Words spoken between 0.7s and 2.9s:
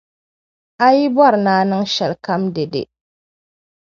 A yi bɔri ni a niŋ shɛlikam dɛde.